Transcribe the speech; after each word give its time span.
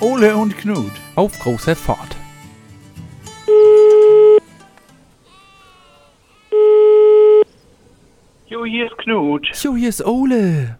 Ole 0.00 0.36
und 0.36 0.56
Knut. 0.56 0.92
Auf 1.16 1.36
großer 1.40 1.74
Fahrt. 1.74 2.16
Jo, 8.46 8.64
hier 8.64 8.86
ist 8.86 8.96
Knut. 8.98 9.46
Jo, 9.60 9.74
hier 9.74 9.88
ist 9.88 10.04
Ole. 10.06 10.78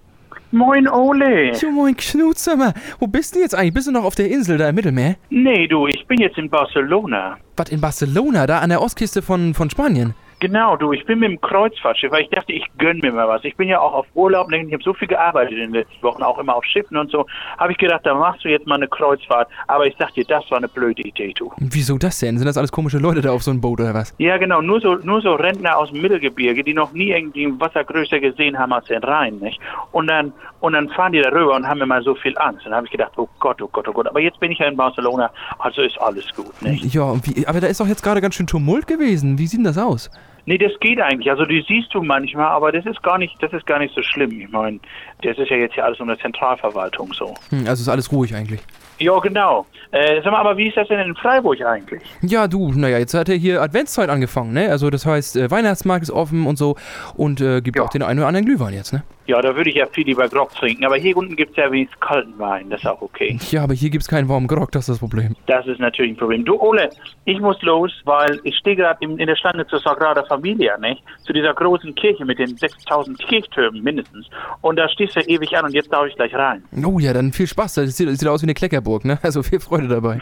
Moin, 0.52 0.88
Ole. 0.88 1.52
Jo, 1.52 1.70
moin 1.70 1.96
Knut, 1.96 2.38
sag 2.38 2.58
mal. 2.58 2.72
Wo 3.00 3.08
bist 3.08 3.34
du 3.34 3.40
jetzt 3.40 3.54
eigentlich? 3.54 3.74
Bist 3.74 3.88
du 3.88 3.92
noch 3.92 4.04
auf 4.04 4.14
der 4.14 4.30
Insel 4.30 4.56
da 4.56 4.68
im 4.68 4.76
Mittelmeer? 4.76 5.16
Nee, 5.30 5.66
du, 5.66 5.88
ich 5.88 6.06
bin 6.06 6.20
jetzt 6.20 6.38
in 6.38 6.48
Barcelona. 6.48 7.36
Was, 7.56 7.70
in 7.70 7.80
Barcelona, 7.80 8.46
da 8.46 8.60
an 8.60 8.70
der 8.70 8.80
Ostküste 8.80 9.20
von, 9.20 9.52
von 9.52 9.68
Spanien? 9.68 10.14
Genau, 10.40 10.76
du, 10.76 10.92
ich 10.92 11.04
bin 11.04 11.18
mit 11.18 11.30
dem 11.30 11.40
Kreuzfahrtschiff, 11.40 12.12
weil 12.12 12.22
ich 12.22 12.30
dachte, 12.30 12.52
ich 12.52 12.64
gönn 12.78 12.98
mir 12.98 13.12
mal 13.12 13.26
was. 13.26 13.44
Ich 13.44 13.56
bin 13.56 13.68
ja 13.68 13.80
auch 13.80 13.92
auf 13.92 14.06
Urlaub, 14.14 14.52
ich 14.52 14.72
habe 14.72 14.82
so 14.84 14.94
viel 14.94 15.08
gearbeitet 15.08 15.54
in 15.54 15.58
den 15.58 15.72
letzten 15.72 16.00
Wochen, 16.02 16.22
auch 16.22 16.38
immer 16.38 16.54
auf 16.54 16.64
Schiffen 16.64 16.96
und 16.96 17.10
so. 17.10 17.26
Habe 17.58 17.72
ich 17.72 17.78
gedacht, 17.78 18.02
da 18.04 18.14
machst 18.14 18.44
du 18.44 18.48
jetzt 18.48 18.66
mal 18.66 18.76
eine 18.76 18.86
Kreuzfahrt. 18.86 19.48
Aber 19.66 19.86
ich 19.86 19.96
sag 19.98 20.14
dir, 20.14 20.24
das 20.24 20.48
war 20.50 20.58
eine 20.58 20.68
blöde 20.68 21.02
Idee, 21.02 21.32
du. 21.36 21.52
Wieso 21.58 21.98
das 21.98 22.20
denn? 22.20 22.38
Sind 22.38 22.46
das 22.46 22.56
alles 22.56 22.70
komische 22.70 22.98
Leute 22.98 23.20
da 23.20 23.32
auf 23.32 23.42
so 23.42 23.50
einem 23.50 23.60
Boot 23.60 23.80
oder 23.80 23.94
was? 23.94 24.14
Ja, 24.18 24.36
genau, 24.36 24.60
nur 24.60 24.80
so, 24.80 24.94
nur 24.94 25.20
so 25.20 25.34
Rentner 25.34 25.76
aus 25.76 25.90
dem 25.90 26.02
Mittelgebirge, 26.02 26.62
die 26.62 26.74
noch 26.74 26.92
nie 26.92 27.10
irgendwie 27.10 27.44
ein 27.44 27.58
Wasser 27.58 27.82
größer 27.82 28.20
gesehen 28.20 28.56
haben 28.56 28.72
als 28.72 28.86
den 28.86 29.02
Rhein, 29.02 29.38
nicht? 29.38 29.58
Und 29.90 30.06
dann, 30.06 30.32
und 30.60 30.74
dann 30.74 30.88
fahren 30.90 31.12
die 31.12 31.20
da 31.20 31.30
rüber 31.30 31.56
und 31.56 31.66
haben 31.66 31.80
immer 31.80 32.00
so 32.02 32.14
viel 32.14 32.36
Angst. 32.38 32.64
Und 32.64 32.70
dann 32.70 32.76
habe 32.76 32.86
ich 32.86 32.92
gedacht, 32.92 33.12
oh 33.16 33.28
Gott, 33.40 33.60
oh 33.60 33.68
Gott, 33.72 33.88
oh 33.88 33.92
Gott. 33.92 34.06
Aber 34.06 34.20
jetzt 34.20 34.38
bin 34.38 34.52
ich 34.52 34.58
ja 34.60 34.66
in 34.66 34.76
Barcelona, 34.76 35.30
also 35.58 35.82
ist 35.82 36.00
alles 36.00 36.26
gut, 36.36 36.62
nicht? 36.62 36.94
Ja, 36.94 37.02
und 37.02 37.26
wie, 37.26 37.44
aber 37.44 37.60
da 37.60 37.66
ist 37.66 37.80
doch 37.80 37.88
jetzt 37.88 38.04
gerade 38.04 38.20
ganz 38.20 38.36
schön 38.36 38.46
Tumult 38.46 38.86
gewesen. 38.86 39.36
Wie 39.38 39.48
sieht 39.48 39.58
denn 39.58 39.64
das 39.64 39.78
aus? 39.78 40.10
Nee, 40.46 40.58
das 40.58 40.72
geht 40.80 41.00
eigentlich. 41.00 41.30
Also 41.30 41.44
die 41.44 41.64
siehst 41.68 41.92
du 41.92 42.02
manchmal, 42.02 42.46
aber 42.46 42.72
das 42.72 42.86
ist 42.86 43.02
gar 43.02 43.18
nicht, 43.18 43.36
das 43.40 43.52
ist 43.52 43.66
gar 43.66 43.78
nicht 43.78 43.94
so 43.94 44.02
schlimm. 44.02 44.40
Ich 44.40 44.48
meine, 44.48 44.80
das 45.22 45.38
ist 45.38 45.50
ja 45.50 45.56
jetzt 45.56 45.74
hier 45.74 45.84
alles 45.84 46.00
um 46.00 46.08
eine 46.08 46.18
Zentralverwaltung 46.18 47.12
so. 47.12 47.34
Hm, 47.50 47.66
also 47.66 47.82
ist 47.82 47.88
alles 47.88 48.10
ruhig 48.10 48.34
eigentlich. 48.34 48.60
Ja, 48.98 49.18
genau. 49.20 49.66
Äh, 49.90 50.20
sag 50.22 50.32
mal, 50.32 50.40
aber 50.40 50.56
wie 50.56 50.68
ist 50.68 50.76
das 50.76 50.88
denn 50.88 50.98
in 51.00 51.14
Freiburg 51.14 51.60
eigentlich? 51.62 52.02
Ja, 52.20 52.46
du, 52.46 52.72
naja, 52.72 52.98
jetzt 52.98 53.14
hat 53.14 53.28
er 53.28 53.36
hier 53.36 53.62
Adventszeit 53.62 54.10
angefangen, 54.10 54.52
ne? 54.52 54.70
Also 54.70 54.90
das 54.90 55.06
heißt, 55.06 55.36
äh, 55.36 55.50
Weihnachtsmarkt 55.50 56.02
ist 56.02 56.10
offen 56.10 56.46
und 56.46 56.58
so 56.58 56.76
und 57.16 57.40
äh, 57.40 57.60
gibt 57.62 57.78
Ja. 57.78 57.84
auch 57.84 57.88
den 57.90 58.02
einen 58.02 58.18
oder 58.18 58.28
anderen 58.28 58.44
Glühwein 58.46 58.74
jetzt, 58.74 58.92
ne? 58.92 59.02
Ja, 59.26 59.42
da 59.42 59.54
würde 59.54 59.68
ich 59.68 59.76
ja 59.76 59.84
viel 59.86 60.06
lieber 60.06 60.26
Grog 60.28 60.54
trinken. 60.54 60.86
Aber 60.86 60.96
hier 60.96 61.14
unten 61.14 61.36
gibt's 61.36 61.54
ja 61.56 61.70
wenigstens 61.70 62.00
kalten 62.00 62.38
Wein. 62.38 62.70
Das 62.70 62.80
ist 62.80 62.86
auch 62.86 63.02
okay. 63.02 63.38
Ja, 63.50 63.62
aber 63.62 63.74
hier 63.74 63.90
gibt's 63.90 64.08
keinen 64.08 64.26
warmen 64.26 64.46
Grog, 64.46 64.72
das 64.72 64.84
ist 64.88 64.94
das 64.94 64.98
Problem. 65.00 65.36
Das 65.46 65.66
ist 65.66 65.78
natürlich 65.80 66.12
ein 66.12 66.16
Problem. 66.16 66.46
Du, 66.46 66.58
Ole, 66.58 66.88
ich 67.26 67.38
muss 67.38 67.60
los, 67.60 67.92
weil 68.04 68.40
ich 68.44 68.56
stehe 68.56 68.74
gerade 68.76 68.96
in, 69.00 69.18
in 69.18 69.26
der 69.26 69.36
Schlange 69.36 69.66
zur 69.66 69.80
Sagrada 69.80 70.24
Familia, 70.24 70.78
nicht? 70.78 71.02
Zu 71.26 71.34
dieser 71.34 71.52
großen 71.52 71.94
Kirche 71.94 72.24
mit 72.24 72.38
den 72.38 72.56
6000 72.56 73.18
Kirchtürmen 73.18 73.82
mindestens. 73.82 74.26
Und 74.62 74.76
da 74.76 74.88
stehst 74.88 75.14
du 75.16 75.20
ewig 75.20 75.54
an 75.56 75.66
und 75.66 75.74
jetzt 75.74 75.92
darf 75.92 76.06
ich 76.06 76.14
gleich 76.16 76.34
rein. 76.34 76.62
Oh 76.86 76.98
ja, 76.98 77.12
dann 77.12 77.30
viel 77.32 77.46
Spaß. 77.46 77.74
Das 77.74 77.96
sieht, 77.98 78.08
das 78.08 78.18
sieht 78.18 78.28
aus 78.28 78.40
wie 78.40 78.46
eine 78.46 78.54
Kleckerburg, 78.54 78.87
ne? 79.04 79.18
Also 79.22 79.42
viel 79.42 79.60
Freude 79.60 79.88
dabei. 79.88 80.20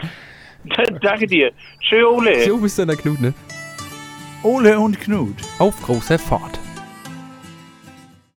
Danke 1.01 1.27
dir. 1.27 1.51
Tschö, 1.81 2.03
Ole. 2.05 2.45
Jo, 2.45 2.57
bist 2.57 2.77
dann 2.79 2.87
der 2.87 2.97
Knut, 2.97 3.21
ne? 3.21 3.33
Ole 4.43 4.79
und 4.79 4.99
Knut. 4.99 5.35
Auf 5.59 5.81
großer 5.81 6.19
Fahrt. 6.19 6.59